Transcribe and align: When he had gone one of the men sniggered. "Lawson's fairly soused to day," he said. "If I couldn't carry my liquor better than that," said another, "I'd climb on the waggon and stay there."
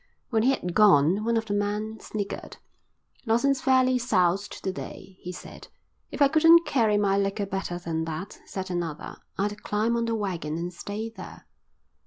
When 0.31 0.41
he 0.41 0.49
had 0.49 0.73
gone 0.73 1.23
one 1.23 1.37
of 1.37 1.45
the 1.45 1.53
men 1.53 1.99
sniggered. 1.99 2.57
"Lawson's 3.27 3.61
fairly 3.61 3.99
soused 3.99 4.63
to 4.63 4.73
day," 4.73 5.17
he 5.21 5.31
said. 5.31 5.67
"If 6.09 6.23
I 6.23 6.27
couldn't 6.27 6.65
carry 6.65 6.97
my 6.97 7.19
liquor 7.19 7.45
better 7.45 7.77
than 7.77 8.05
that," 8.05 8.39
said 8.47 8.71
another, 8.71 9.17
"I'd 9.37 9.61
climb 9.61 9.95
on 9.95 10.05
the 10.05 10.15
waggon 10.15 10.57
and 10.57 10.73
stay 10.73 11.11
there." 11.11 11.45